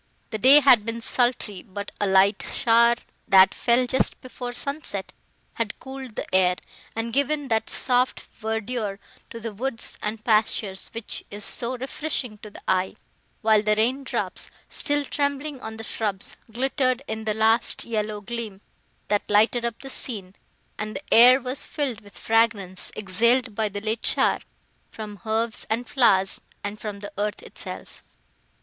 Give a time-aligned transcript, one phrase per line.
[0.31, 2.95] The day had been sultry, but a light shower,
[3.27, 5.13] that fell just before sunset,
[5.53, 6.55] had cooled the air,
[6.95, 8.97] and given that soft verdure
[9.29, 12.95] to the woods and pastures, which is so refreshing to the eye;
[13.43, 18.59] while the rain drops, still trembling on the shrubs, glittered in the last yellow gleam,
[19.09, 20.33] that lighted up the scene,
[20.79, 24.39] and the air was filled with fragrance, exhaled by the late shower,
[24.89, 28.01] from herbs and flowers and from the earth itself.